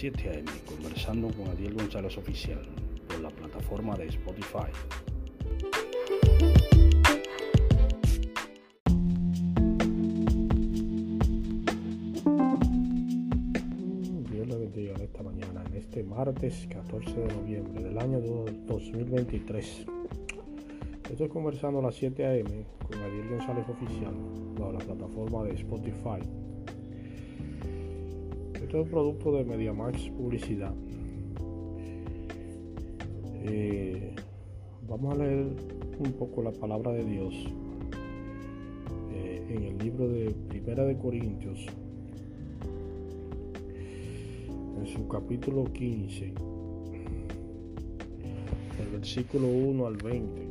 7 0.00 0.30
a.m. 0.30 0.50
conversando 0.64 1.28
con 1.28 1.48
Adiel 1.48 1.74
González 1.74 2.16
Oficial 2.16 2.62
por 3.06 3.20
la 3.20 3.28
plataforma 3.28 3.94
de 3.98 4.06
Spotify. 4.06 4.72
Dios 14.32 14.48
le 14.48 14.56
bendiga 14.56 14.94
en 14.94 15.02
esta 15.02 15.22
mañana, 15.22 15.64
en 15.66 15.74
este 15.74 16.02
martes 16.02 16.66
14 16.70 17.20
de 17.20 17.34
noviembre 17.34 17.82
del 17.82 17.98
año 17.98 18.20
2023. 18.20 19.84
Estoy 21.10 21.28
conversando 21.28 21.80
a 21.80 21.82
las 21.82 21.96
7 21.96 22.24
a.m. 22.24 22.64
con 22.88 22.98
Adiel 23.02 23.28
González 23.28 23.68
Oficial 23.68 24.14
por 24.56 24.72
la 24.72 24.78
plataforma 24.78 25.44
de 25.44 25.56
Spotify. 25.56 26.39
Esto 28.70 28.82
es 28.82 28.88
producto 28.88 29.32
de 29.32 29.44
MediaMax 29.44 30.10
Publicidad. 30.10 30.72
Eh, 33.42 34.14
vamos 34.88 35.12
a 35.12 35.18
leer 35.18 35.48
un 35.98 36.12
poco 36.12 36.40
la 36.40 36.52
palabra 36.52 36.92
de 36.92 37.04
Dios 37.04 37.34
eh, 39.12 39.44
en 39.48 39.64
el 39.64 39.76
libro 39.76 40.06
de 40.06 40.30
Primera 40.48 40.84
de 40.84 40.96
Corintios, 40.96 41.66
en 44.78 44.86
su 44.86 45.08
capítulo 45.08 45.64
15, 45.64 46.26
del 48.78 48.88
versículo 48.92 49.48
1 49.48 49.84
al 49.84 49.96
20. 49.96 50.42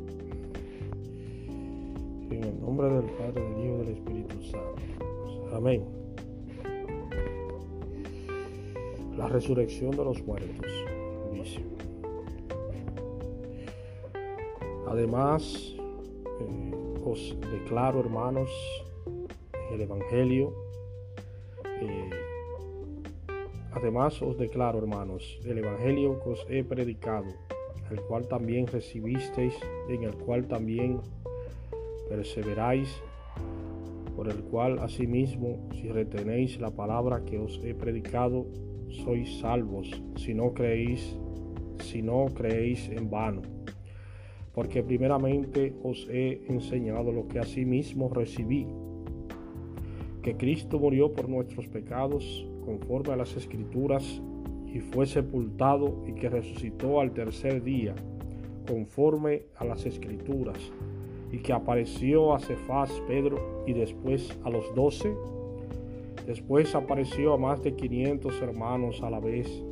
En 2.32 2.44
el 2.44 2.60
nombre 2.60 2.86
del 2.86 3.10
Padre, 3.12 3.40
del 3.40 3.64
Hijo 3.64 3.76
y 3.76 3.78
del 3.78 3.88
Espíritu 3.94 4.42
Santo. 4.42 5.56
Amén. 5.56 5.99
La 9.20 9.28
resurrección 9.28 9.90
de 9.90 10.02
los 10.02 10.22
muertos. 10.22 10.66
Además, 14.88 15.74
eh, 16.40 16.72
os 17.04 17.36
declaro, 17.52 18.00
hermanos, 18.00 18.48
el 19.72 19.82
Evangelio. 19.82 20.54
eh, 21.82 22.10
además, 23.72 24.22
os 24.22 24.38
declaro, 24.38 24.78
hermanos, 24.78 25.38
el 25.44 25.58
Evangelio 25.58 26.18
que 26.22 26.30
os 26.30 26.46
he 26.48 26.64
predicado, 26.64 27.26
el 27.90 28.00
cual 28.00 28.26
también 28.26 28.68
recibisteis, 28.68 29.54
en 29.90 30.04
el 30.04 30.14
cual 30.14 30.48
también 30.48 31.02
perseveráis, 32.08 32.88
por 34.16 34.30
el 34.30 34.42
cual 34.44 34.78
asimismo, 34.78 35.68
si 35.74 35.90
retenéis 35.90 36.58
la 36.58 36.70
palabra 36.70 37.22
que 37.26 37.38
os 37.38 37.60
he 37.62 37.74
predicado, 37.74 38.46
sois 38.90 39.38
salvos, 39.38 40.02
si 40.16 40.34
no 40.34 40.52
creéis, 40.52 41.16
si 41.82 42.02
no 42.02 42.26
creéis 42.26 42.88
en 42.88 43.10
vano. 43.10 43.42
Porque 44.52 44.82
primeramente 44.82 45.74
os 45.82 46.06
he 46.10 46.42
enseñado 46.48 47.12
lo 47.12 47.28
que 47.28 47.38
asimismo 47.38 48.08
recibí, 48.08 48.66
que 50.22 50.36
Cristo 50.36 50.78
murió 50.78 51.12
por 51.12 51.28
nuestros 51.28 51.68
pecados 51.68 52.46
conforme 52.64 53.14
a 53.14 53.16
las 53.16 53.36
escrituras 53.36 54.20
y 54.66 54.80
fue 54.80 55.06
sepultado 55.06 56.04
y 56.06 56.12
que 56.12 56.28
resucitó 56.28 57.00
al 57.00 57.12
tercer 57.12 57.62
día 57.62 57.94
conforme 58.66 59.42
a 59.56 59.64
las 59.64 59.86
escrituras 59.86 60.58
y 61.32 61.38
que 61.38 61.52
apareció 61.52 62.34
a 62.34 62.40
Cefás, 62.40 62.90
Pedro 63.06 63.64
y 63.66 63.72
después 63.72 64.36
a 64.44 64.50
los 64.50 64.74
doce. 64.74 65.12
Después 66.26 66.74
apareció 66.74 67.32
a 67.32 67.38
más 67.38 67.62
de 67.62 67.74
500 67.74 68.42
hermanos 68.42 69.02
a 69.02 69.10
la 69.10 69.20
vez, 69.20 69.64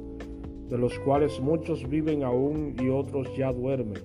de 0.69 0.79
los 0.79 0.99
cuales 1.01 1.41
muchos 1.41 1.89
viven 1.89 2.23
aún 2.23 2.75
y 2.81 2.89
otros 2.89 3.34
ya 3.37 3.53
duermen. 3.53 4.03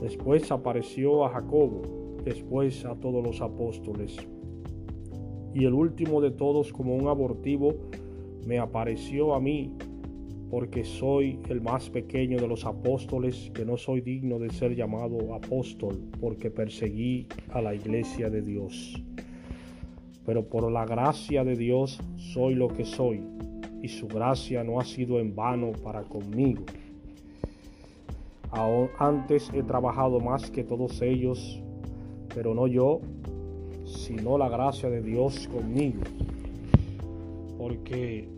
Después 0.00 0.50
apareció 0.52 1.24
a 1.24 1.30
Jacobo, 1.30 1.82
después 2.24 2.84
a 2.84 2.94
todos 2.94 3.24
los 3.24 3.40
apóstoles. 3.40 4.16
Y 5.54 5.64
el 5.64 5.74
último 5.74 6.20
de 6.20 6.30
todos, 6.30 6.72
como 6.72 6.94
un 6.94 7.08
abortivo, 7.08 7.74
me 8.46 8.58
apareció 8.58 9.34
a 9.34 9.40
mí, 9.40 9.74
porque 10.50 10.84
soy 10.84 11.40
el 11.48 11.60
más 11.60 11.90
pequeño 11.90 12.38
de 12.38 12.46
los 12.46 12.64
apóstoles, 12.64 13.50
que 13.54 13.64
no 13.64 13.76
soy 13.76 14.00
digno 14.00 14.38
de 14.38 14.50
ser 14.50 14.74
llamado 14.74 15.34
apóstol, 15.34 15.98
porque 16.20 16.50
perseguí 16.50 17.26
a 17.50 17.60
la 17.60 17.74
iglesia 17.74 18.30
de 18.30 18.40
Dios. 18.40 19.02
Pero 20.28 20.44
por 20.44 20.70
la 20.70 20.84
gracia 20.84 21.42
de 21.42 21.56
Dios 21.56 21.98
soy 22.18 22.54
lo 22.54 22.68
que 22.68 22.84
soy, 22.84 23.24
y 23.82 23.88
su 23.88 24.06
gracia 24.08 24.62
no 24.62 24.78
ha 24.78 24.84
sido 24.84 25.20
en 25.20 25.34
vano 25.34 25.72
para 25.82 26.02
conmigo. 26.02 26.64
Antes 28.98 29.50
he 29.54 29.62
trabajado 29.62 30.20
más 30.20 30.50
que 30.50 30.64
todos 30.64 31.00
ellos, 31.00 31.62
pero 32.34 32.52
no 32.52 32.66
yo, 32.66 33.00
sino 33.86 34.36
la 34.36 34.50
gracia 34.50 34.90
de 34.90 35.00
Dios 35.00 35.48
conmigo. 35.48 36.02
Porque 37.56 38.28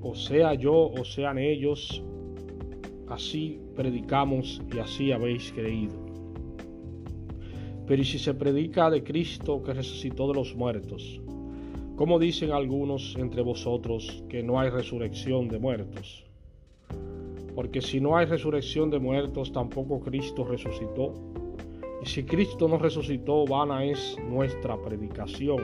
o 0.00 0.14
sea 0.14 0.54
yo 0.54 0.74
o 0.74 1.04
sean 1.04 1.36
ellos, 1.36 2.02
así 3.10 3.60
predicamos 3.76 4.62
y 4.74 4.78
así 4.78 5.12
habéis 5.12 5.52
creído. 5.52 5.92
Pero 7.86 8.00
¿y 8.00 8.04
si 8.06 8.18
se 8.18 8.32
predica 8.32 8.88
de 8.88 9.04
Cristo 9.04 9.62
que 9.62 9.74
resucitó 9.74 10.26
de 10.28 10.32
los 10.32 10.56
muertos? 10.56 11.20
¿Cómo 11.96 12.18
dicen 12.18 12.50
algunos 12.50 13.14
entre 13.20 13.40
vosotros 13.40 14.24
que 14.28 14.42
no 14.42 14.58
hay 14.58 14.68
resurrección 14.68 15.46
de 15.46 15.60
muertos? 15.60 16.24
Porque 17.54 17.80
si 17.80 18.00
no 18.00 18.16
hay 18.16 18.26
resurrección 18.26 18.90
de 18.90 18.98
muertos, 18.98 19.52
tampoco 19.52 20.00
Cristo 20.00 20.44
resucitó. 20.44 21.14
Y 22.02 22.06
si 22.06 22.24
Cristo 22.24 22.66
no 22.66 22.78
resucitó, 22.78 23.44
vana 23.44 23.84
es 23.84 24.16
nuestra 24.28 24.76
predicación, 24.76 25.62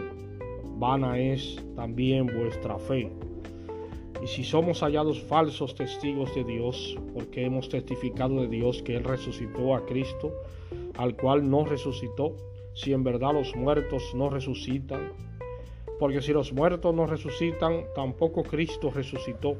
vana 0.78 1.18
es 1.18 1.60
también 1.74 2.28
vuestra 2.28 2.78
fe. 2.78 3.10
Y 4.22 4.28
si 4.28 4.44
somos 4.44 4.84
hallados 4.84 5.20
falsos 5.20 5.74
testigos 5.74 6.32
de 6.36 6.44
Dios, 6.44 6.96
porque 7.12 7.44
hemos 7.44 7.68
testificado 7.68 8.40
de 8.42 8.46
Dios 8.46 8.82
que 8.82 8.94
Él 8.94 9.02
resucitó 9.02 9.74
a 9.74 9.84
Cristo, 9.84 10.32
al 10.96 11.16
cual 11.16 11.50
no 11.50 11.64
resucitó, 11.64 12.36
si 12.74 12.92
en 12.92 13.02
verdad 13.02 13.32
los 13.32 13.56
muertos 13.56 14.14
no 14.14 14.30
resucitan, 14.30 15.10
porque 16.00 16.22
si 16.22 16.32
los 16.32 16.50
muertos 16.54 16.94
no 16.94 17.06
resucitan, 17.06 17.84
tampoco 17.94 18.42
Cristo 18.42 18.90
resucitó. 18.90 19.56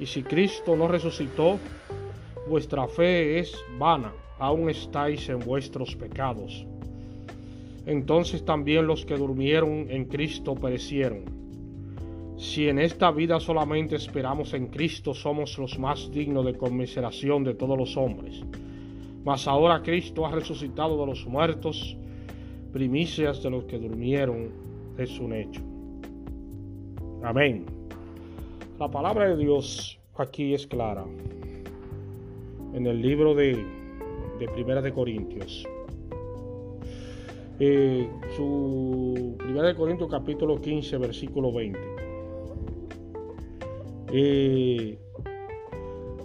Y 0.00 0.06
si 0.06 0.24
Cristo 0.24 0.74
no 0.74 0.88
resucitó, 0.88 1.60
vuestra 2.48 2.88
fe 2.88 3.38
es 3.38 3.56
vana, 3.78 4.12
aún 4.40 4.68
estáis 4.68 5.28
en 5.28 5.38
vuestros 5.38 5.94
pecados. 5.94 6.66
Entonces 7.86 8.44
también 8.44 8.88
los 8.88 9.06
que 9.06 9.16
durmieron 9.16 9.86
en 9.88 10.06
Cristo 10.06 10.56
perecieron. 10.56 11.24
Si 12.36 12.68
en 12.68 12.80
esta 12.80 13.12
vida 13.12 13.38
solamente 13.38 13.94
esperamos 13.94 14.52
en 14.52 14.66
Cristo, 14.66 15.14
somos 15.14 15.56
los 15.58 15.78
más 15.78 16.10
dignos 16.10 16.44
de 16.44 16.56
conmiseración 16.56 17.44
de 17.44 17.54
todos 17.54 17.78
los 17.78 17.96
hombres. 17.96 18.42
Mas 19.24 19.46
ahora 19.46 19.80
Cristo 19.82 20.26
ha 20.26 20.32
resucitado 20.32 20.98
de 20.98 21.06
los 21.06 21.24
muertos, 21.24 21.96
primicias 22.72 23.44
de 23.44 23.50
los 23.50 23.64
que 23.64 23.78
durmieron 23.78 24.66
es 24.98 25.18
un 25.18 25.32
hecho. 25.32 25.62
Amén. 27.22 27.66
La 28.78 28.90
palabra 28.90 29.28
de 29.28 29.36
Dios 29.36 29.98
aquí 30.16 30.54
es 30.54 30.66
clara. 30.66 31.04
En 32.74 32.86
el 32.86 33.00
libro 33.00 33.34
de, 33.34 33.64
de 34.38 34.48
Primera 34.48 34.82
de 34.82 34.92
Corintios. 34.92 35.66
Eh, 37.58 38.08
su 38.36 39.34
Primera 39.38 39.68
de 39.68 39.74
Corintios 39.74 40.10
capítulo 40.10 40.60
15 40.60 40.98
versículo 40.98 41.52
20. 41.52 41.78
Eh, 44.12 44.98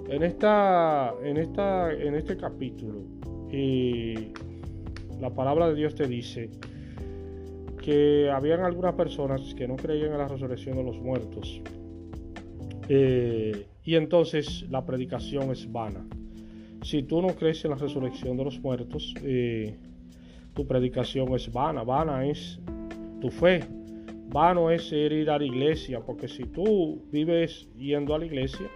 en 0.09 0.23
esta 0.23 1.13
en 1.23 1.37
esta 1.37 1.93
en 1.93 2.15
este 2.15 2.35
capítulo 2.35 2.99
eh, 3.49 4.33
la 5.21 5.29
palabra 5.33 5.69
de 5.69 5.75
Dios 5.75 5.95
te 5.95 6.05
dice 6.05 6.49
que 7.81 8.29
habían 8.31 8.61
algunas 8.61 8.93
personas 8.93 9.53
que 9.55 9.67
no 9.67 9.75
creían 9.75 10.11
en 10.11 10.17
la 10.19 10.27
resurrección 10.27 10.77
de 10.77 10.83
los 10.83 10.99
muertos 10.99 11.61
eh, 12.87 13.65
y 13.83 13.95
entonces 13.95 14.65
la 14.69 14.85
predicación 14.85 15.51
es 15.51 15.71
vana. 15.71 16.05
Si 16.83 17.03
tú 17.03 17.21
no 17.21 17.29
crees 17.29 17.63
en 17.65 17.71
la 17.71 17.77
resurrección 17.77 18.37
de 18.37 18.43
los 18.43 18.59
muertos 18.59 19.13
eh, 19.23 19.75
tu 20.53 20.67
predicación 20.67 21.33
es 21.33 21.51
vana. 21.51 21.83
Vana 21.83 22.25
es 22.25 22.59
tu 23.19 23.29
fe. 23.29 23.63
Vano 24.27 24.69
es 24.71 24.91
ir 24.91 25.29
a 25.29 25.37
la 25.37 25.45
iglesia 25.45 25.99
porque 25.99 26.27
si 26.27 26.43
tú 26.45 27.01
vives 27.11 27.69
yendo 27.77 28.15
a 28.15 28.19
la 28.19 28.25
iglesia 28.25 28.69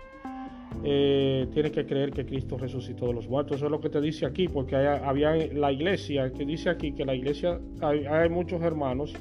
eh, 0.84 1.48
tienes 1.54 1.72
que 1.72 1.86
creer 1.86 2.12
que 2.12 2.26
Cristo 2.26 2.58
resucitó 2.58 3.08
de 3.08 3.14
los 3.14 3.28
muertos. 3.28 3.58
Eso 3.58 3.66
es 3.66 3.72
lo 3.72 3.80
que 3.80 3.90
te 3.90 4.02
dice 4.02 4.26
aquí, 4.26 4.48
porque 4.48 4.76
hay, 4.76 5.00
había 5.04 5.36
la 5.54 5.72
iglesia 5.72 6.32
que 6.32 6.46
dice 6.46 6.70
aquí 6.70 6.92
que 6.92 7.06
la 7.06 7.16
iglesia, 7.16 7.60
hay, 7.82 8.30
muchos 8.30 8.62
hermanos 8.62 9.14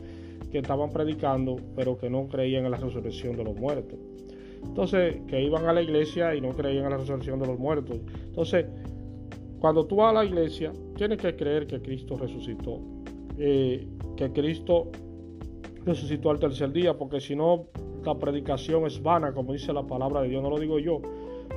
que 0.50 0.58
estaban 0.58 0.90
predicando, 0.90 1.56
pero 1.76 1.96
que 1.96 2.10
no 2.10 2.26
creían 2.28 2.64
en 2.64 2.70
la 2.70 2.76
resurrección 2.76 3.36
de 3.36 3.44
los 3.44 3.56
muertos. 3.56 3.98
Entonces, 4.62 5.16
que 5.28 5.42
iban 5.42 5.66
a 5.66 5.72
la 5.72 5.82
iglesia 5.82 6.34
y 6.34 6.40
no 6.40 6.50
creían 6.50 6.84
en 6.84 6.90
la 6.90 6.96
resurrección 6.98 7.38
de 7.38 7.46
los 7.46 7.58
muertos. 7.58 7.98
Entonces, 8.26 8.66
cuando 9.58 9.86
tú 9.86 9.96
vas 9.96 10.10
a 10.10 10.22
la 10.22 10.24
iglesia, 10.24 10.72
tienes 10.96 11.18
que 11.18 11.34
creer 11.36 11.66
que 11.66 11.80
Cristo 11.80 12.16
resucitó. 12.16 12.80
Eh, 13.38 13.86
que 14.16 14.32
Cristo 14.32 14.90
resucitó 15.84 16.30
al 16.30 16.38
tercer 16.38 16.72
día, 16.72 16.96
porque 16.96 17.20
si 17.20 17.34
no, 17.34 17.66
la 18.04 18.14
predicación 18.18 18.86
es 18.86 19.02
vana, 19.02 19.32
como 19.32 19.52
dice 19.52 19.72
la 19.72 19.86
palabra 19.86 20.22
de 20.22 20.28
Dios, 20.28 20.42
no 20.42 20.50
lo 20.50 20.58
digo 20.58 20.78
yo, 20.78 21.00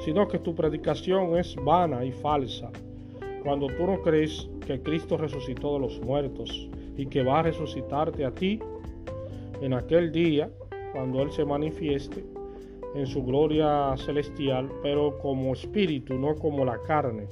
sino 0.08 0.26
que 0.26 0.40
tu 0.40 0.56
predicación 0.56 1.38
es 1.38 1.54
vana 1.58 2.06
y 2.06 2.14
falsa. 2.14 2.72
Cuando 3.44 3.68
tú 3.68 3.86
no 3.86 4.02
crees 4.02 4.48
que 4.66 4.82
Cristo 4.82 5.18
resucitó 5.18 5.74
de 5.74 5.80
los 5.82 6.00
muertos 6.00 6.70
y 6.96 7.08
que 7.08 7.24
va 7.24 7.40
a 7.40 7.44
resucitarte 7.44 8.24
a 8.24 8.32
ti 8.32 8.58
en 9.60 9.74
aquel 9.74 10.14
día, 10.14 10.50
cuando 10.94 11.22
Él 11.22 11.30
se 11.34 11.44
manifieste 11.44 12.24
en 12.96 13.06
su 13.06 13.22
gloria 13.22 13.98
celestial, 13.98 14.72
pero 14.82 15.20
como 15.20 15.52
espíritu, 15.52 16.14
no 16.14 16.36
como 16.36 16.64
la 16.64 16.82
carne. 16.84 17.28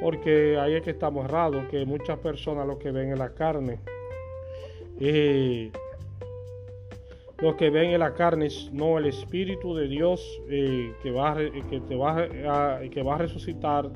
Porque 0.00 0.56
ahí 0.56 0.74
es 0.74 0.82
que 0.82 0.90
estamos 0.90 1.24
errados, 1.24 1.66
que 1.72 1.84
muchas 1.84 2.20
personas 2.20 2.68
lo 2.68 2.78
que 2.78 2.92
ven 2.92 3.10
en 3.10 3.18
la 3.18 3.34
carne 3.34 3.80
eh, 5.00 5.72
lo 7.38 7.56
que 7.56 7.70
ven 7.70 7.90
en 7.90 8.00
la 8.00 8.14
carne 8.14 8.48
no 8.72 8.98
el 8.98 9.06
Espíritu 9.06 9.74
de 9.74 9.88
Dios 9.88 10.20
eh, 10.48 10.92
que, 11.02 11.10
va 11.10 11.36
que, 11.36 11.80
te 11.80 11.96
va 11.96 12.18
a, 12.18 12.80
que 12.88 13.02
va 13.02 13.16
a 13.16 13.18
resucitar, 13.18 13.90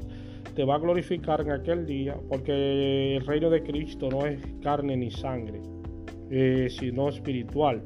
te 0.54 0.64
va 0.64 0.74
a 0.74 0.78
glorificar 0.78 1.40
en 1.40 1.52
aquel 1.52 1.86
día, 1.86 2.16
porque 2.28 3.16
el 3.16 3.26
reino 3.26 3.48
de 3.50 3.62
Cristo 3.62 4.08
no 4.10 4.26
es 4.26 4.40
carne 4.62 4.96
ni 4.96 5.10
sangre, 5.10 5.60
eh, 6.30 6.68
sino 6.70 7.08
espiritual. 7.08 7.82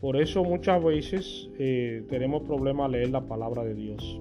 Por 0.00 0.16
eso 0.16 0.42
muchas 0.42 0.82
veces 0.82 1.48
tenemos 2.08 2.42
problemas 2.42 2.90
leer 2.90 3.10
la 3.10 3.20
palabra 3.20 3.62
de 3.62 3.74
Dios. 3.74 4.20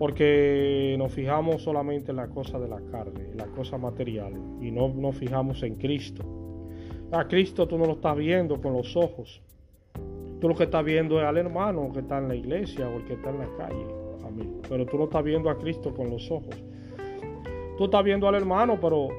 Porque 0.00 0.96
nos 0.98 1.12
fijamos 1.12 1.62
solamente 1.62 2.10
en 2.10 2.16
la 2.16 2.26
cosa 2.26 2.58
de 2.58 2.66
la 2.66 2.80
carne, 2.90 3.30
en 3.30 3.36
las 3.36 3.46
cosas 3.50 3.78
materiales, 3.78 4.40
y 4.60 4.72
no 4.72 4.88
nos 4.88 5.14
fijamos 5.16 5.62
en 5.62 5.76
Cristo. 5.76 6.43
A 7.14 7.28
Cristo 7.28 7.68
tú 7.68 7.78
no 7.78 7.86
lo 7.86 7.92
estás 7.92 8.16
viendo 8.16 8.60
con 8.60 8.72
los 8.72 8.96
ojos. 8.96 9.40
Tú 10.40 10.48
lo 10.48 10.54
que 10.56 10.64
estás 10.64 10.84
viendo 10.84 11.20
es 11.20 11.24
al 11.24 11.36
hermano 11.36 11.92
que 11.92 12.00
está 12.00 12.18
en 12.18 12.26
la 12.26 12.34
iglesia 12.34 12.88
o 12.88 12.96
el 12.96 13.04
que 13.04 13.12
está 13.12 13.30
en 13.30 13.38
la 13.38 13.48
calle. 13.56 13.86
Amén. 14.26 14.60
Pero 14.68 14.84
tú 14.84 14.98
no 14.98 15.04
estás 15.04 15.22
viendo 15.22 15.48
a 15.48 15.56
Cristo 15.56 15.94
con 15.94 16.10
los 16.10 16.28
ojos. 16.32 16.56
Tú 17.78 17.84
estás 17.84 18.02
viendo 18.02 18.26
al 18.26 18.34
hermano, 18.34 18.78
pero 18.80 19.10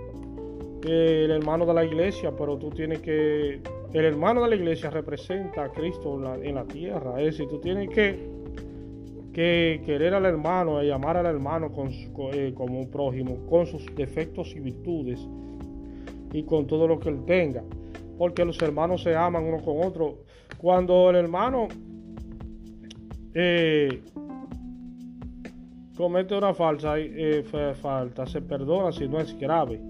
eh, 0.85 1.21
el 1.23 1.31
hermano 1.31 1.65
de 1.65 1.73
la 1.73 1.85
iglesia, 1.85 2.33
pero 2.37 2.57
tú 2.57 2.69
tienes 2.69 2.99
que... 2.99 3.61
El 3.93 4.03
hermano 4.03 4.43
de 4.43 4.49
la 4.49 4.55
iglesia 4.57 4.89
representa 4.89 5.63
a 5.63 5.69
Cristo 5.69 6.35
en 6.43 6.55
la, 6.55 6.65
tierra. 6.65 7.21
Es 7.21 7.37
decir, 7.37 7.47
tú 7.47 7.59
tienes 7.59 7.89
que, 7.91 8.27
que 9.31 9.81
querer 9.85 10.13
al 10.15 10.25
hermano 10.25 10.83
y 10.83 10.91
amar 10.91 11.15
al 11.15 11.27
hermano 11.27 11.71
con, 11.71 11.91
eh, 12.33 12.51
como 12.53 12.77
un 12.77 12.91
prójimo, 12.91 13.37
con 13.49 13.65
sus 13.65 13.85
defectos 13.95 14.53
y 14.53 14.59
virtudes 14.59 15.25
y 16.33 16.43
con 16.43 16.67
todo 16.67 16.89
lo 16.89 16.99
que 16.99 17.07
él 17.07 17.23
tenga 17.25 17.63
porque 18.17 18.45
los 18.45 18.61
hermanos 18.61 19.03
se 19.03 19.15
aman 19.15 19.43
uno 19.43 19.63
con 19.63 19.85
otro. 19.85 20.23
Cuando 20.57 21.09
el 21.09 21.17
hermano 21.17 21.67
eh, 23.33 24.01
comete 25.95 26.37
una 26.37 26.53
falsa, 26.53 26.95
eh, 26.97 27.43
falta, 27.81 28.25
se 28.25 28.41
perdona 28.41 28.91
si 28.91 29.07
no 29.07 29.19
es 29.19 29.37
grave. 29.37 29.81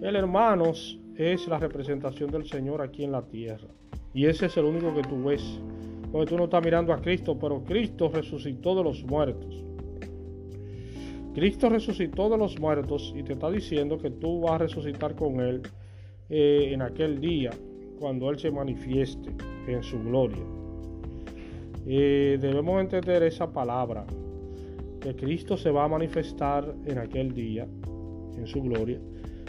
El 0.00 0.16
hermano 0.16 0.72
es 1.16 1.46
la 1.48 1.58
representación 1.58 2.30
del 2.30 2.46
Señor 2.46 2.82
aquí 2.82 3.04
en 3.04 3.12
la 3.12 3.22
tierra. 3.22 3.68
Y 4.14 4.26
ese 4.26 4.46
es 4.46 4.56
el 4.56 4.64
único 4.64 4.94
que 4.94 5.02
tú 5.02 5.24
ves. 5.24 5.60
Porque 6.10 6.26
tú 6.26 6.36
no 6.36 6.44
estás 6.44 6.62
mirando 6.62 6.92
a 6.92 7.00
Cristo, 7.00 7.38
pero 7.38 7.64
Cristo 7.64 8.10
resucitó 8.12 8.74
de 8.74 8.84
los 8.84 9.02
muertos. 9.04 9.64
Cristo 11.34 11.70
resucitó 11.70 12.28
de 12.28 12.36
los 12.36 12.58
muertos 12.60 13.14
y 13.16 13.22
te 13.22 13.32
está 13.32 13.50
diciendo 13.50 13.96
que 13.96 14.10
tú 14.10 14.42
vas 14.42 14.52
a 14.52 14.58
resucitar 14.58 15.14
con 15.14 15.40
Él 15.40 15.62
eh, 16.34 16.70
en 16.72 16.80
aquel 16.80 17.20
día, 17.20 17.50
cuando 18.00 18.30
Él 18.30 18.38
se 18.38 18.50
manifieste 18.50 19.30
en 19.66 19.82
su 19.82 20.02
gloria. 20.02 20.42
Eh, 21.86 22.38
debemos 22.40 22.80
entender 22.80 23.22
esa 23.22 23.52
palabra, 23.52 24.06
que 24.98 25.14
Cristo 25.14 25.58
se 25.58 25.70
va 25.70 25.84
a 25.84 25.88
manifestar 25.88 26.74
en 26.86 26.96
aquel 26.96 27.34
día, 27.34 27.68
en 28.38 28.46
su 28.46 28.62
gloria, 28.62 28.98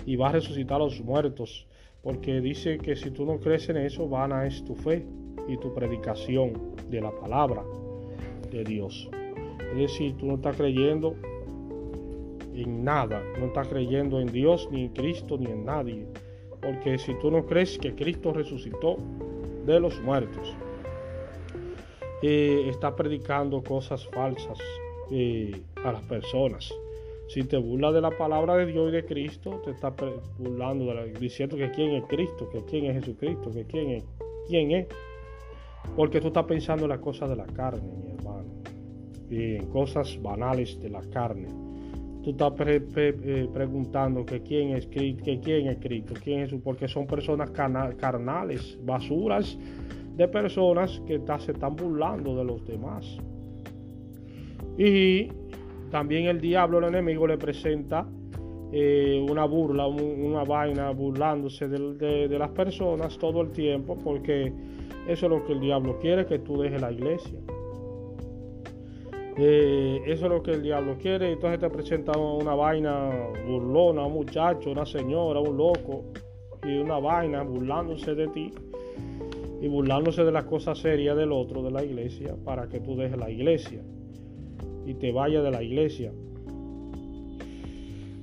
y 0.05 0.17
va 0.17 0.27
a 0.27 0.31
resucitar 0.33 0.81
a 0.81 0.83
los 0.83 1.01
muertos, 1.01 1.67
porque 2.01 2.41
dice 2.41 2.77
que 2.79 2.97
si 2.97 3.11
tú 3.11 3.25
no 3.25 3.39
crees 3.39 3.69
en 3.69 3.77
eso, 3.77 4.09
vana 4.09 4.45
es 4.45 4.61
tu 4.65 4.75
fe 4.75 5.05
y 5.47 5.55
tu 5.55 5.73
predicación 5.73 6.75
de 6.89 6.99
la 6.99 7.11
palabra 7.11 7.63
de 8.51 8.61
Dios. 8.65 9.09
Es 9.71 9.77
decir, 9.77 10.17
tú 10.17 10.25
no 10.25 10.35
estás 10.35 10.57
creyendo 10.57 11.15
en 12.53 12.83
nada, 12.83 13.23
no 13.39 13.45
estás 13.45 13.69
creyendo 13.69 14.19
en 14.19 14.27
Dios, 14.27 14.67
ni 14.69 14.81
en 14.81 14.89
Cristo, 14.89 15.37
ni 15.37 15.45
en 15.45 15.63
nadie. 15.63 16.05
Porque 16.63 16.97
si 16.97 17.13
tú 17.15 17.29
no 17.29 17.45
crees 17.45 17.77
que 17.77 17.93
Cristo 17.93 18.31
resucitó 18.31 18.97
de 19.65 19.79
los 19.79 19.99
muertos, 20.01 20.55
eh, 22.21 22.69
está 22.69 22.95
predicando 22.95 23.61
cosas 23.61 24.07
falsas 24.07 24.57
eh, 25.11 25.61
a 25.83 25.91
las 25.91 26.01
personas. 26.03 26.73
Si 27.27 27.43
te 27.43 27.57
burlas 27.57 27.93
de 27.93 28.01
la 28.01 28.11
palabra 28.11 28.55
de 28.55 28.65
Dios 28.67 28.89
y 28.89 28.91
de 28.91 29.05
Cristo, 29.05 29.61
te 29.65 29.71
está 29.71 29.93
burlando 30.37 30.93
diciendo 31.19 31.57
que 31.57 31.69
quién 31.71 31.91
es 31.91 32.03
Cristo, 32.05 32.49
que 32.49 32.63
quién 32.63 32.85
es 32.85 33.03
Jesucristo, 33.03 33.51
que 33.51 33.65
quién 33.65 33.89
es, 33.91 34.03
quién 34.47 34.71
es. 34.71 34.87
Porque 35.97 36.21
tú 36.21 36.27
estás 36.27 36.45
pensando 36.45 36.83
en 36.85 36.89
las 36.89 36.99
cosas 36.99 37.29
de 37.29 37.35
la 37.35 37.45
carne, 37.45 37.91
mi 38.01 38.11
hermano, 38.11 38.45
y 39.29 39.55
en 39.55 39.67
cosas 39.67 40.17
banales 40.21 40.79
de 40.79 40.89
la 40.89 41.01
carne 41.09 41.47
tú 42.23 42.31
estás 42.31 42.53
eh, 42.67 43.49
preguntando 43.53 44.25
que 44.25 44.41
quién 44.41 44.69
es 44.69 44.87
que 44.87 45.15
quién 45.43 45.67
es 45.67 45.77
Cristo, 45.77 46.13
quién 46.23 46.41
es 46.41 46.53
porque 46.63 46.87
son 46.87 47.05
personas 47.05 47.51
carnales, 47.51 48.79
basuras 48.83 49.57
de 50.15 50.27
personas 50.27 51.01
que 51.05 51.21
se 51.39 51.51
están 51.51 51.75
burlando 51.75 52.35
de 52.35 52.45
los 52.45 52.65
demás. 52.65 53.17
Y 54.77 55.27
también 55.91 56.25
el 56.25 56.39
diablo, 56.39 56.79
el 56.79 56.85
enemigo, 56.85 57.27
le 57.27 57.37
presenta 57.37 58.07
eh, 58.71 59.23
una 59.29 59.45
burla, 59.45 59.85
una 59.87 60.43
vaina 60.43 60.91
burlándose 60.91 61.67
de 61.67 62.39
las 62.39 62.49
personas 62.51 63.17
todo 63.17 63.41
el 63.41 63.51
tiempo, 63.51 63.97
porque 64.03 64.53
eso 65.07 65.25
es 65.25 65.31
lo 65.31 65.45
que 65.45 65.53
el 65.53 65.59
diablo 65.59 65.99
quiere, 65.99 66.25
que 66.25 66.39
tú 66.39 66.61
dejes 66.61 66.81
la 66.81 66.91
iglesia. 66.91 67.39
Eh, 69.37 70.01
eso 70.05 70.25
es 70.25 70.31
lo 70.31 70.43
que 70.43 70.51
el 70.51 70.61
diablo 70.61 70.97
quiere. 70.97 71.31
Entonces 71.31 71.59
te 71.59 71.69
presenta 71.69 72.17
una 72.17 72.55
vaina 72.55 73.29
burlona, 73.47 74.05
un 74.05 74.13
muchacho, 74.13 74.71
una 74.71 74.85
señora, 74.85 75.39
un 75.39 75.57
loco, 75.57 76.05
y 76.65 76.77
una 76.77 76.99
vaina 76.99 77.43
burlándose 77.43 78.15
de 78.15 78.27
ti 78.29 78.51
y 79.61 79.67
burlándose 79.67 80.23
de 80.23 80.31
las 80.31 80.45
cosas 80.45 80.77
serias 80.77 81.15
del 81.17 81.31
otro, 81.31 81.61
de 81.63 81.71
la 81.71 81.83
iglesia, 81.83 82.35
para 82.43 82.67
que 82.67 82.79
tú 82.79 82.95
dejes 82.95 83.17
la 83.17 83.29
iglesia 83.29 83.81
y 84.85 84.93
te 84.95 85.11
vayas 85.11 85.43
de 85.43 85.51
la 85.51 85.63
iglesia. 85.63 86.11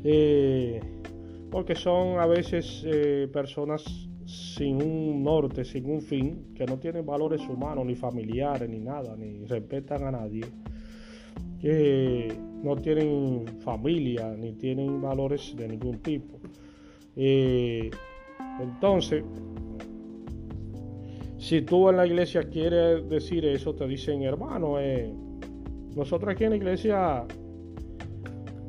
Eh, 0.05 0.81
porque 1.51 1.75
son 1.75 2.19
a 2.19 2.27
veces 2.27 2.83
eh, 2.87 3.29
personas 3.33 3.85
sin 4.27 4.83
un 4.83 5.23
norte, 5.25 5.65
sin 5.65 5.91
un 5.91 6.01
fin, 6.01 6.53
que 6.55 6.65
no 6.65 6.79
tienen 6.79 7.05
valores 7.05 7.41
humanos, 7.49 7.85
ni 7.85 7.97
familiares, 7.97 8.69
ni 8.69 8.79
nada, 8.79 9.17
ni 9.17 9.45
respetan 9.47 10.05
a 10.05 10.11
nadie 10.11 10.45
que 11.61 12.35
no 12.63 12.77
tienen 12.77 13.47
familia 13.61 14.35
ni 14.37 14.53
tienen 14.53 15.01
valores 15.01 15.55
de 15.57 15.69
ningún 15.69 15.99
tipo. 15.99 16.39
Eh, 17.17 17.91
entonces, 18.61 19.25
si 21.39 21.63
tú 21.63 21.89
en 21.89 21.97
la 21.97 22.07
iglesia 22.07 22.43
quieres 22.45 23.09
decir 23.09 23.45
eso, 23.45 23.75
te 23.75 23.87
dicen, 23.87 24.23
hermano, 24.23 24.79
eh, 24.79 25.13
nosotros 25.97 26.33
aquí 26.33 26.45
en 26.45 26.51
la 26.51 26.57
iglesia 26.57 27.27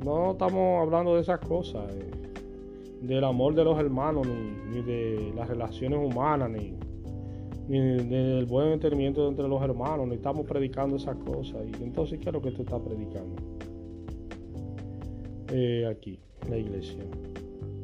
no 0.04 0.32
estamos 0.32 0.82
hablando 0.82 1.16
de 1.16 1.22
esas 1.22 1.40
cosas, 1.40 1.84
eh, 1.94 2.12
del 3.02 3.24
amor 3.24 3.56
de 3.56 3.64
los 3.64 3.80
hermanos, 3.80 4.28
ni, 4.28 4.76
ni 4.76 4.82
de 4.84 5.34
las 5.36 5.48
relaciones 5.48 6.00
humanas, 6.00 6.50
ni, 6.50 6.74
del 7.68 8.46
buen 8.46 8.74
entendimiento 8.74 9.28
entre 9.28 9.48
los 9.48 9.62
hermanos, 9.62 10.08
ni 10.08 10.16
estamos 10.16 10.46
predicando 10.46 10.96
esas 10.96 11.16
cosas. 11.18 11.62
Y 11.80 11.84
entonces, 11.84 12.20
¿qué 12.20 12.30
es 12.30 12.34
lo 12.34 12.42
que 12.42 12.52
tú 12.52 12.64
estás 12.64 12.82
predicando? 12.82 13.36
Eh, 15.54 15.86
aquí, 15.90 16.20
en 16.44 16.50
la 16.50 16.58
iglesia. 16.58 17.04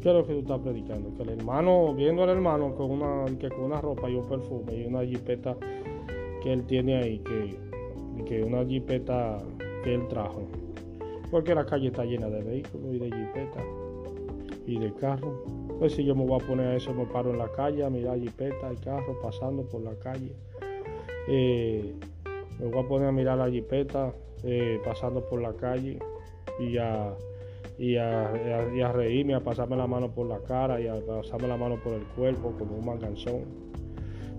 ¿Qué 0.01 0.09
es 0.09 0.15
lo 0.15 0.25
que 0.25 0.33
tú 0.33 0.39
estás 0.39 0.59
predicando? 0.59 1.13
Que 1.15 1.23
el 1.23 1.29
hermano, 1.39 1.93
viendo 1.93 2.23
al 2.23 2.29
hermano 2.29 2.75
con 2.75 2.91
una, 2.91 3.25
que 3.37 3.49
con 3.49 3.65
una 3.65 3.81
ropa 3.81 4.09
y 4.09 4.15
un 4.15 4.27
perfume 4.27 4.75
y 4.75 4.85
una 4.85 5.03
jipeta 5.03 5.57
que 6.41 6.53
él 6.53 6.63
tiene 6.65 6.95
ahí, 6.97 7.19
que, 7.19 8.23
que 8.25 8.43
una 8.43 8.65
jipeta 8.65 9.39
que 9.83 9.95
él 9.95 10.07
trajo. 10.07 10.47
Porque 11.29 11.53
la 11.53 11.65
calle 11.65 11.87
está 11.87 12.05
llena 12.05 12.29
de 12.29 12.41
vehículos 12.41 12.93
y 12.93 12.99
de 12.99 13.05
jipetas 13.05 13.65
y 14.65 14.79
de 14.79 14.93
carros. 14.93 15.35
Pues 15.79 15.93
si 15.93 16.03
yo 16.03 16.15
me 16.15 16.25
voy 16.25 16.41
a 16.41 16.45
poner 16.45 16.67
a 16.67 16.75
eso, 16.75 16.91
me 16.91 17.05
paro 17.05 17.29
en 17.29 17.37
la 17.37 17.51
calle 17.51 17.85
a 17.85 17.89
mirar 17.89 18.19
jipeta 18.19 18.73
y 18.73 18.77
carros 18.77 19.15
pasando 19.21 19.63
por 19.63 19.81
la 19.83 19.93
calle. 19.99 20.31
Eh, 21.27 21.93
Me 22.59 22.65
voy 22.65 22.83
a 22.83 22.87
poner 22.87 23.09
a 23.09 23.11
mirar 23.11 23.37
la 23.37 23.49
jipeta 23.49 24.11
eh, 24.43 24.79
pasando 24.83 25.21
por 25.21 25.39
la 25.39 25.53
calle 25.53 25.99
y 26.59 26.77
a, 26.77 27.13
y, 27.77 27.95
a, 27.97 28.91
reírme, 28.91 29.35
a 29.35 29.39
pasarme 29.41 29.75
la 29.75 29.85
mano 29.85 30.09
por 30.09 30.25
la 30.27 30.39
cara 30.39 30.81
y 30.81 30.87
a 30.87 30.95
pasarme 31.05 31.47
la 31.47 31.57
mano 31.57 31.79
por 31.83 31.93
el 31.93 32.03
cuerpo 32.15 32.53
como 32.57 32.77
un 32.77 32.85
manganzón. 32.85 33.43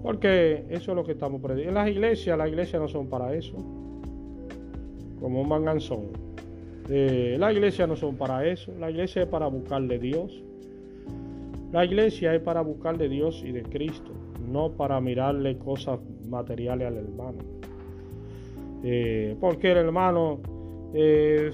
Porque 0.02 0.64
eso 0.70 0.90
es 0.90 0.96
lo 0.96 1.04
que 1.04 1.12
estamos 1.12 1.40
predicando. 1.40 1.68
En 1.68 1.74
las 1.74 1.88
iglesias, 1.88 2.36
las 2.36 2.48
iglesias 2.48 2.82
no 2.82 2.88
son 2.88 3.08
para 3.08 3.32
eso. 3.34 3.54
Como 5.20 5.40
un 5.40 5.48
manganzón. 5.48 6.08
Eh, 6.88 7.36
las 7.38 7.52
iglesias 7.52 7.88
no 7.88 7.94
son 7.94 8.16
para 8.16 8.44
eso. 8.44 8.72
La 8.80 8.90
iglesia 8.90 9.22
es 9.22 9.28
para 9.28 9.46
buscarle 9.46 10.00
Dios. 10.00 10.42
La 11.72 11.84
iglesia 11.84 12.34
es 12.34 12.40
para 12.40 12.62
buscarle 12.62 13.08
Dios 13.10 13.42
y 13.44 13.52
de 13.52 13.62
Cristo, 13.62 14.10
no 14.50 14.72
para 14.72 15.00
mirarle 15.00 15.58
cosas 15.58 16.00
materiales 16.26 16.88
al 16.88 16.96
hermano. 16.96 17.38
Eh, 18.82 19.36
porque 19.38 19.72
el 19.72 19.78
hermano, 19.78 20.40
eh, 20.94 21.50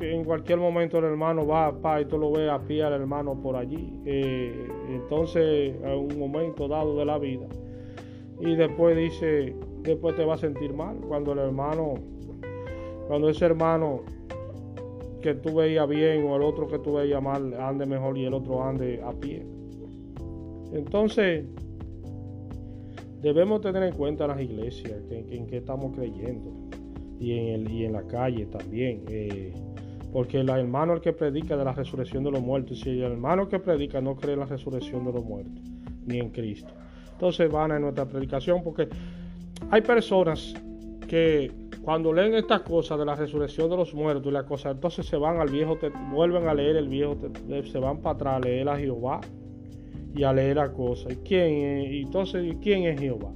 en 0.00 0.24
cualquier 0.24 0.58
momento 0.58 0.98
el 0.98 1.04
hermano 1.04 1.46
va 1.46 1.80
pa, 1.80 2.00
y 2.00 2.06
tú 2.06 2.18
lo 2.18 2.32
ves 2.32 2.50
a 2.50 2.58
pie 2.58 2.82
al 2.82 2.94
hermano 2.94 3.40
por 3.40 3.54
allí. 3.54 4.00
Eh, 4.04 4.66
entonces, 4.88 5.74
en 5.84 5.98
un 5.98 6.18
momento 6.18 6.66
dado 6.66 6.98
de 6.98 7.04
la 7.04 7.18
vida. 7.18 7.46
Y 8.40 8.56
después 8.56 8.96
dice, 8.96 9.54
después 9.82 10.16
te 10.16 10.24
va 10.24 10.34
a 10.34 10.38
sentir 10.38 10.72
mal 10.72 10.96
cuando 11.06 11.32
el 11.32 11.38
hermano, 11.38 11.94
cuando 13.06 13.28
ese 13.28 13.44
hermano 13.44 14.00
que 15.20 15.34
tú 15.34 15.54
veías 15.54 15.88
bien 15.88 16.24
o 16.24 16.36
el 16.36 16.42
otro 16.42 16.68
que 16.68 16.78
tú 16.78 16.94
veías 16.94 17.22
mal 17.22 17.54
ande 17.54 17.86
mejor 17.86 18.16
y 18.18 18.24
el 18.24 18.34
otro 18.34 18.62
ande 18.62 19.00
a 19.04 19.12
pie. 19.12 19.44
Entonces, 20.72 21.44
debemos 23.20 23.60
tener 23.60 23.82
en 23.82 23.94
cuenta 23.94 24.26
las 24.26 24.40
iglesias, 24.40 24.96
en 25.10 25.46
qué 25.46 25.58
estamos 25.58 25.94
creyendo 25.94 26.50
y 27.18 27.32
en, 27.32 27.46
el, 27.48 27.70
y 27.70 27.84
en 27.84 27.92
la 27.92 28.02
calle 28.02 28.46
también. 28.46 29.04
Eh, 29.08 29.52
porque 30.12 30.40
el 30.40 30.48
hermano 30.48 30.94
el 30.94 31.00
que 31.00 31.12
predica 31.12 31.56
de 31.56 31.64
la 31.64 31.72
resurrección 31.72 32.24
de 32.24 32.32
los 32.32 32.40
muertos, 32.40 32.80
si 32.80 32.90
el 32.90 33.12
hermano 33.12 33.48
que 33.48 33.60
predica 33.60 34.00
no 34.00 34.16
cree 34.16 34.34
en 34.34 34.40
la 34.40 34.46
resurrección 34.46 35.04
de 35.04 35.12
los 35.12 35.24
muertos, 35.24 35.62
ni 36.06 36.18
en 36.18 36.30
Cristo, 36.30 36.72
entonces 37.12 37.50
van 37.52 37.70
a 37.70 37.78
nuestra 37.78 38.06
predicación, 38.06 38.62
porque 38.64 38.88
hay 39.70 39.82
personas 39.82 40.54
que 41.10 41.50
cuando 41.82 42.12
leen 42.12 42.34
estas 42.34 42.60
cosas 42.60 42.96
de 42.96 43.04
la 43.04 43.16
resurrección 43.16 43.68
de 43.68 43.76
los 43.76 43.92
muertos 43.92 44.30
y 44.30 44.30
las 44.30 44.44
cosas, 44.44 44.76
entonces 44.76 45.04
se 45.06 45.16
van 45.16 45.40
al 45.40 45.50
viejo, 45.50 45.76
vuelven 46.12 46.46
a 46.46 46.54
leer 46.54 46.76
el 46.76 46.88
viejo, 46.88 47.16
se 47.64 47.78
van 47.80 47.98
para 47.98 48.14
atrás 48.14 48.36
a 48.36 48.38
leer 48.38 48.68
a 48.68 48.78
Jehová 48.78 49.20
y 50.14 50.22
a 50.22 50.32
leer 50.32 50.58
la 50.58 50.72
cosa. 50.72 51.12
¿Y 51.12 51.16
quién 51.16 51.82
y 51.92 52.02
entonces 52.02 52.54
quién 52.62 52.84
es 52.84 53.00
Jehová? 53.00 53.32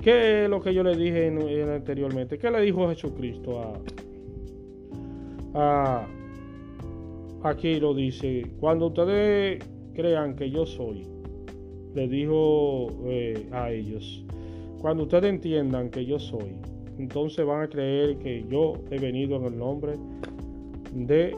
¿Qué 0.00 0.44
es 0.44 0.48
lo 0.48 0.62
que 0.62 0.72
yo 0.72 0.82
le 0.82 0.96
dije 0.96 1.26
anteriormente? 1.70 2.38
¿Qué 2.38 2.50
le 2.50 2.62
dijo 2.62 2.88
Jesucristo 2.88 3.60
a, 5.52 6.06
aquí 7.42 7.78
lo 7.78 7.92
dice, 7.92 8.46
cuando 8.58 8.86
ustedes 8.86 9.62
crean 9.92 10.34
que 10.34 10.50
yo 10.50 10.64
soy, 10.64 11.06
le 11.94 12.08
dijo 12.08 12.88
eh, 13.04 13.46
a 13.52 13.70
ellos, 13.70 14.24
cuando 14.80 15.04
ustedes 15.04 15.30
entiendan 15.30 15.90
que 15.90 16.04
yo 16.04 16.18
soy, 16.18 16.54
entonces 16.98 17.44
van 17.44 17.62
a 17.62 17.68
creer 17.68 18.18
que 18.18 18.44
yo 18.48 18.74
he 18.90 18.98
venido 18.98 19.36
en 19.36 19.44
el 19.44 19.58
nombre 19.58 19.94
de 20.92 21.36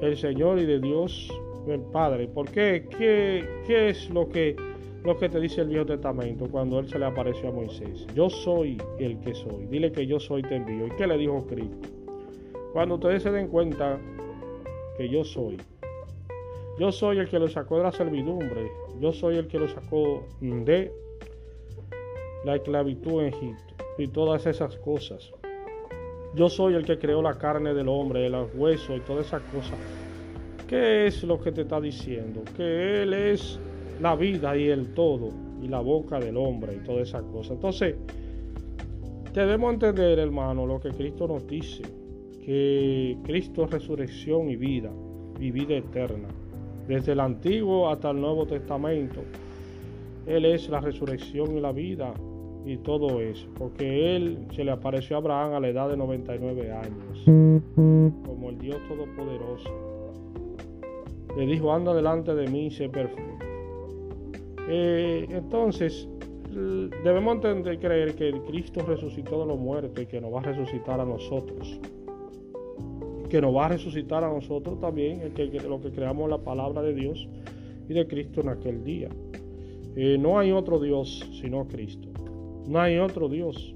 el 0.00 0.16
Señor 0.16 0.58
y 0.58 0.66
de 0.66 0.80
Dios 0.80 1.30
el 1.66 1.80
Padre. 1.80 2.28
¿Por 2.28 2.50
qué? 2.50 2.86
¿Qué, 2.96 3.88
es 3.88 4.10
lo 4.10 4.28
que, 4.28 4.56
lo 5.02 5.16
que 5.16 5.28
te 5.28 5.40
dice 5.40 5.62
el 5.62 5.68
Viejo 5.68 5.86
Testamento 5.86 6.46
cuando 6.50 6.78
Él 6.78 6.88
se 6.88 6.98
le 6.98 7.06
apareció 7.06 7.48
a 7.48 7.52
Moisés? 7.52 8.06
Yo 8.14 8.28
soy 8.28 8.76
el 8.98 9.18
que 9.20 9.34
soy. 9.34 9.66
Dile 9.66 9.92
que 9.92 10.06
yo 10.06 10.20
soy 10.20 10.42
te 10.42 10.56
envío. 10.56 10.86
¿Y 10.86 10.90
qué 10.92 11.06
le 11.06 11.16
dijo 11.16 11.46
Cristo? 11.46 11.88
Cuando 12.72 12.96
ustedes 12.96 13.22
se 13.22 13.30
den 13.30 13.48
cuenta 13.48 13.98
que 14.96 15.08
yo 15.08 15.24
soy. 15.24 15.56
Yo 16.78 16.90
soy 16.90 17.18
el 17.18 17.28
que 17.28 17.38
lo 17.38 17.48
sacó 17.48 17.78
de 17.78 17.84
la 17.84 17.92
servidumbre. 17.92 18.70
Yo 19.00 19.12
soy 19.12 19.36
el 19.36 19.46
que 19.46 19.58
lo 19.58 19.68
sacó 19.68 20.24
de 20.40 20.92
la 22.44 22.56
esclavitud 22.56 23.22
en 23.22 23.28
Egipto 23.28 23.74
y 23.98 24.08
todas 24.08 24.46
esas 24.46 24.76
cosas. 24.76 25.32
Yo 26.34 26.48
soy 26.48 26.74
el 26.74 26.84
que 26.84 26.98
creó 26.98 27.22
la 27.22 27.38
carne 27.38 27.74
del 27.74 27.88
hombre, 27.88 28.28
los 28.28 28.52
huesos 28.54 28.96
y 28.96 29.00
todas 29.00 29.26
esas 29.26 29.42
cosas. 29.42 29.78
¿Qué 30.66 31.06
es 31.06 31.22
lo 31.22 31.40
que 31.40 31.52
te 31.52 31.62
está 31.62 31.80
diciendo? 31.80 32.42
Que 32.56 33.02
Él 33.02 33.14
es 33.14 33.60
la 34.00 34.16
vida 34.16 34.56
y 34.56 34.68
el 34.68 34.94
todo 34.94 35.30
y 35.62 35.68
la 35.68 35.80
boca 35.80 36.18
del 36.18 36.36
hombre 36.36 36.74
y 36.74 36.84
todas 36.84 37.08
esas 37.08 37.22
cosas. 37.24 37.52
Entonces, 37.52 37.94
debemos 39.32 39.74
entender, 39.74 40.18
hermano, 40.18 40.66
lo 40.66 40.80
que 40.80 40.90
Cristo 40.90 41.28
nos 41.28 41.46
dice, 41.46 41.82
que 42.44 43.16
Cristo 43.22 43.64
es 43.64 43.70
resurrección 43.70 44.50
y 44.50 44.56
vida, 44.56 44.90
y 45.38 45.50
vida 45.50 45.76
eterna. 45.76 46.28
Desde 46.88 47.12
el 47.12 47.20
Antiguo 47.20 47.88
hasta 47.88 48.10
el 48.10 48.20
Nuevo 48.20 48.44
Testamento, 48.46 49.20
Él 50.26 50.44
es 50.44 50.68
la 50.68 50.80
resurrección 50.80 51.56
y 51.56 51.60
la 51.60 51.72
vida 51.72 52.12
y 52.64 52.78
todo 52.78 53.20
eso, 53.20 53.46
porque 53.58 54.16
él 54.16 54.46
se 54.54 54.64
le 54.64 54.70
apareció 54.70 55.16
a 55.16 55.18
Abraham 55.18 55.54
a 55.54 55.60
la 55.60 55.68
edad 55.68 55.88
de 55.88 55.96
99 55.96 56.72
años, 56.72 57.24
como 58.24 58.50
el 58.50 58.58
Dios 58.58 58.78
Todopoderoso. 58.88 59.70
Le 61.36 61.46
dijo, 61.46 61.72
anda 61.72 61.92
delante 61.92 62.34
de 62.34 62.46
mí 62.48 62.66
y 62.66 62.70
sé 62.70 62.88
perfecto. 62.88 63.44
Eh, 64.68 65.26
entonces, 65.30 66.08
debemos 67.04 67.34
entender, 67.36 67.78
creer 67.78 68.14
que 68.14 68.32
Cristo 68.46 68.84
resucitó 68.86 69.40
de 69.40 69.46
los 69.46 69.58
muertos 69.58 70.02
y 70.02 70.06
que 70.06 70.20
nos 70.20 70.32
va 70.32 70.38
a 70.38 70.42
resucitar 70.44 71.00
a 71.00 71.04
nosotros. 71.04 71.80
Que 73.28 73.40
nos 73.40 73.54
va 73.54 73.66
a 73.66 73.68
resucitar 73.68 74.24
a 74.24 74.28
nosotros 74.28 74.80
también, 74.80 75.20
el 75.20 75.32
que, 75.32 75.46
lo 75.60 75.80
que 75.80 75.90
creamos 75.90 76.30
la 76.30 76.38
palabra 76.38 76.82
de 76.82 76.94
Dios 76.94 77.28
y 77.88 77.92
de 77.92 78.06
Cristo 78.06 78.40
en 78.40 78.48
aquel 78.48 78.84
día. 78.84 79.08
Eh, 79.96 80.16
no 80.18 80.38
hay 80.38 80.52
otro 80.52 80.80
Dios 80.80 81.28
sino 81.40 81.66
Cristo. 81.66 82.13
No 82.66 82.80
hay 82.80 82.98
otro 82.98 83.28
Dios. 83.28 83.74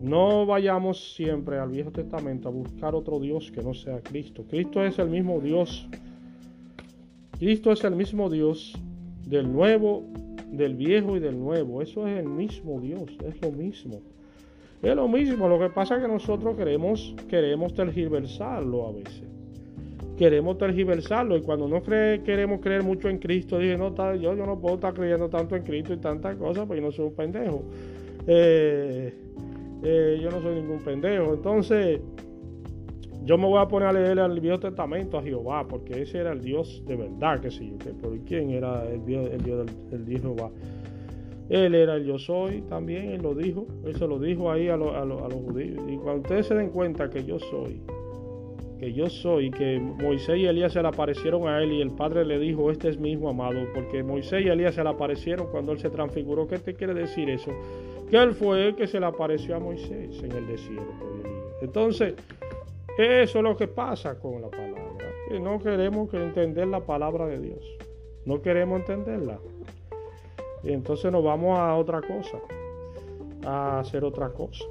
No 0.00 0.46
vayamos 0.46 1.14
siempre 1.14 1.58
al 1.58 1.70
Viejo 1.70 1.90
Testamento 1.90 2.48
a 2.48 2.52
buscar 2.52 2.94
otro 2.94 3.18
Dios 3.18 3.50
que 3.50 3.62
no 3.62 3.74
sea 3.74 4.00
Cristo. 4.00 4.44
Cristo 4.48 4.84
es 4.84 4.98
el 4.98 5.08
mismo 5.08 5.40
Dios. 5.40 5.88
Cristo 7.38 7.72
es 7.72 7.82
el 7.84 7.96
mismo 7.96 8.30
Dios 8.30 8.74
del 9.26 9.52
Nuevo, 9.52 10.04
del 10.52 10.74
Viejo 10.74 11.16
y 11.16 11.20
del 11.20 11.38
Nuevo. 11.38 11.82
Eso 11.82 12.06
es 12.06 12.18
el 12.18 12.28
mismo 12.28 12.80
Dios, 12.80 13.10
es 13.24 13.42
lo 13.42 13.50
mismo. 13.50 14.00
Es 14.82 14.94
lo 14.94 15.08
mismo, 15.08 15.48
lo 15.48 15.58
que 15.58 15.70
pasa 15.70 15.96
es 15.96 16.02
que 16.02 16.08
nosotros 16.08 16.56
queremos, 16.56 17.14
queremos 17.28 17.74
tergiversarlo 17.74 18.86
a 18.86 18.92
veces. 18.92 19.37
Queremos 20.18 20.58
tergiversarlo 20.58 21.36
y 21.36 21.42
cuando 21.42 21.68
no 21.68 21.80
queremos 21.80 22.60
creer 22.60 22.82
mucho 22.82 23.08
en 23.08 23.18
Cristo, 23.18 23.56
dije, 23.58 23.78
no, 23.78 23.94
yo, 24.16 24.34
yo 24.34 24.46
no 24.46 24.58
puedo 24.58 24.74
estar 24.74 24.92
creyendo 24.92 25.28
tanto 25.28 25.54
en 25.54 25.62
Cristo 25.62 25.92
y 25.92 25.98
tantas 25.98 26.34
cosas, 26.34 26.66
porque 26.66 26.80
yo 26.80 26.88
no 26.88 26.92
soy 26.92 27.06
un 27.06 27.14
pendejo. 27.14 27.62
Eh, 28.26 29.14
eh, 29.84 30.18
yo 30.20 30.30
no 30.32 30.42
soy 30.42 30.56
ningún 30.56 30.80
pendejo. 30.80 31.34
Entonces, 31.34 32.00
yo 33.24 33.38
me 33.38 33.46
voy 33.46 33.60
a 33.62 33.68
poner 33.68 33.88
a 33.88 33.92
leer 33.92 34.18
el 34.18 34.40
Viejo 34.40 34.58
Testamento 34.58 35.18
a 35.18 35.22
Jehová, 35.22 35.68
porque 35.68 36.02
ese 36.02 36.18
era 36.18 36.32
el 36.32 36.40
Dios 36.40 36.82
de 36.84 36.96
verdad, 36.96 37.38
que 37.40 37.52
sí, 37.52 37.76
que 37.78 37.90
por 37.90 38.18
quién 38.20 38.50
era 38.50 38.90
el 38.90 39.04
Dios, 39.06 39.28
el 39.30 39.42
Dios 39.42 39.66
del 39.90 40.20
Jehová. 40.20 40.50
Él 41.48 41.76
era 41.76 41.94
el 41.94 42.04
yo 42.04 42.18
soy 42.18 42.62
también, 42.62 43.10
él 43.10 43.22
lo 43.22 43.36
dijo, 43.36 43.66
él 43.84 43.94
se 43.94 44.08
lo 44.08 44.18
dijo 44.18 44.50
ahí 44.50 44.68
a, 44.68 44.74
a 44.74 44.78
los 44.78 45.32
judíos. 45.46 45.80
Y 45.88 45.96
cuando 45.96 46.22
ustedes 46.22 46.46
se 46.46 46.56
den 46.56 46.70
cuenta 46.70 47.08
que 47.08 47.24
yo 47.24 47.38
soy, 47.38 47.80
que 48.78 48.92
yo 48.92 49.10
soy, 49.10 49.50
que 49.50 49.80
Moisés 49.80 50.38
y 50.38 50.46
Elías 50.46 50.72
se 50.72 50.82
le 50.82 50.88
aparecieron 50.88 51.48
a 51.48 51.60
él 51.62 51.72
y 51.72 51.82
el 51.82 51.90
Padre 51.90 52.24
le 52.24 52.38
dijo, 52.38 52.70
este 52.70 52.88
es 52.88 52.98
mi 52.98 53.14
amado, 53.14 53.60
porque 53.74 54.02
Moisés 54.02 54.44
y 54.44 54.48
Elías 54.48 54.74
se 54.74 54.82
le 54.82 54.90
aparecieron 54.90 55.48
cuando 55.48 55.72
él 55.72 55.78
se 55.78 55.90
transfiguró. 55.90 56.46
¿Qué 56.46 56.58
te 56.58 56.74
quiere 56.74 56.94
decir 56.94 57.28
eso? 57.28 57.50
Que 58.10 58.16
él 58.16 58.34
fue 58.34 58.68
el 58.68 58.76
que 58.76 58.86
se 58.86 59.00
le 59.00 59.06
apareció 59.06 59.56
a 59.56 59.58
Moisés 59.58 60.22
en 60.22 60.32
el 60.32 60.46
desierto. 60.46 60.92
Entonces, 61.60 62.14
eso 62.98 63.38
es 63.38 63.44
lo 63.44 63.56
que 63.56 63.68
pasa 63.68 64.18
con 64.18 64.42
la 64.42 64.48
palabra, 64.48 65.06
que 65.28 65.40
no 65.40 65.58
queremos 65.60 66.12
entender 66.14 66.68
la 66.68 66.80
palabra 66.80 67.26
de 67.26 67.38
Dios, 67.38 67.64
no 68.24 68.40
queremos 68.40 68.80
entenderla. 68.80 69.38
Entonces 70.64 71.10
nos 71.12 71.22
vamos 71.22 71.58
a 71.58 71.76
otra 71.76 72.00
cosa, 72.00 72.38
a 73.44 73.80
hacer 73.80 74.04
otra 74.04 74.30
cosa. 74.30 74.64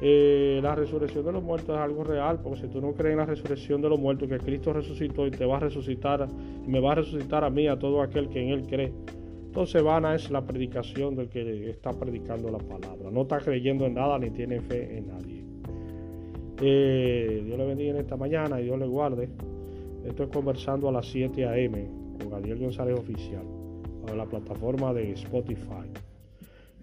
Eh, 0.00 0.60
la 0.62 0.76
resurrección 0.76 1.24
de 1.24 1.32
los 1.32 1.42
muertos 1.42 1.74
es 1.74 1.80
algo 1.80 2.04
real, 2.04 2.40
porque 2.42 2.60
si 2.60 2.68
tú 2.68 2.80
no 2.80 2.92
crees 2.92 3.12
en 3.12 3.18
la 3.18 3.26
resurrección 3.26 3.82
de 3.82 3.88
los 3.88 3.98
muertos, 3.98 4.28
que 4.28 4.38
Cristo 4.38 4.72
resucitó 4.72 5.26
y 5.26 5.30
te 5.30 5.44
va 5.44 5.56
a 5.56 5.60
resucitar, 5.60 6.28
me 6.66 6.80
va 6.80 6.92
a 6.92 6.94
resucitar 6.96 7.42
a 7.42 7.50
mí, 7.50 7.66
a 7.66 7.78
todo 7.78 8.00
aquel 8.00 8.28
que 8.28 8.40
en 8.40 8.50
Él 8.50 8.66
cree. 8.66 8.92
Entonces 9.46 9.82
vana 9.82 10.14
es 10.14 10.30
la 10.30 10.42
predicación 10.46 11.16
del 11.16 11.28
que 11.28 11.70
está 11.70 11.90
predicando 11.92 12.50
la 12.50 12.58
palabra. 12.58 13.10
No 13.10 13.22
está 13.22 13.38
creyendo 13.38 13.86
en 13.86 13.94
nada 13.94 14.18
ni 14.18 14.30
tiene 14.30 14.60
fe 14.60 14.98
en 14.98 15.08
nadie. 15.08 15.44
Eh, 16.60 17.42
Dios 17.44 17.58
le 17.58 17.66
bendiga 17.66 17.90
en 17.90 17.96
esta 17.96 18.16
mañana 18.16 18.60
y 18.60 18.64
Dios 18.64 18.78
le 18.78 18.86
guarde. 18.86 19.28
Estoy 20.04 20.28
conversando 20.28 20.88
a 20.88 20.92
las 20.92 21.06
7 21.06 21.44
a.m. 21.44 21.88
con 22.18 22.30
Gabriel 22.30 22.58
González 22.58 22.98
Oficial, 22.98 23.44
a 24.08 24.14
la 24.14 24.26
plataforma 24.26 24.92
de 24.92 25.12
Spotify. 25.12 25.90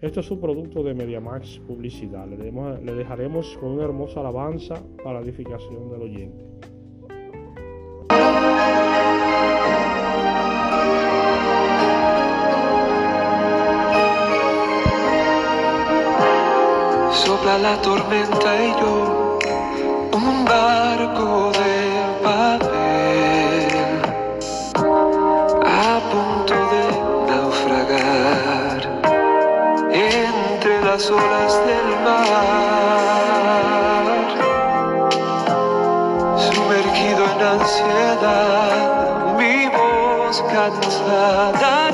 Esto 0.02 0.20
es 0.20 0.30
un 0.30 0.42
producto 0.42 0.84
de 0.84 0.94
MediaMax 0.94 1.60
Publicidad. 1.60 2.28
Le, 2.28 2.38
le 2.38 2.94
dejaremos 2.94 3.58
con 3.58 3.72
una 3.72 3.86
hermosa 3.86 4.20
alabanza 4.20 4.76
para 5.04 5.22
la 5.22 5.26
edificación 5.26 5.90
del 5.90 6.02
oyente. 6.02 6.44
Sopla 17.12 17.58
la 17.58 17.82
tormenta 17.82 18.66
y 18.66 18.72
yo, 18.80 19.40
un 20.14 20.46
barco 20.46 21.55
las 30.96 31.12
olas 31.12 31.54
del 31.66 31.88
mar, 32.06 32.56
sumergido 36.38 37.22
en 37.34 37.40
ansiedad, 37.60 38.88
mi 39.38 39.68
voz 39.68 40.42
cansada 40.54 41.85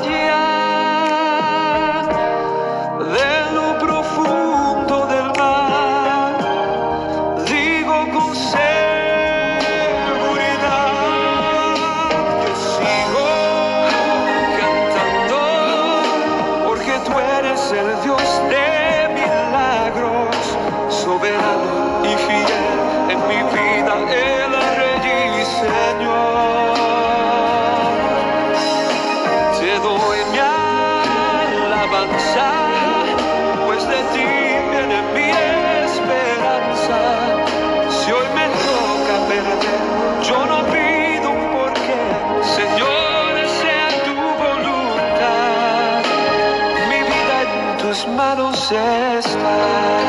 tus 48.04 48.12
manos 48.14 48.72
está. 48.72 50.02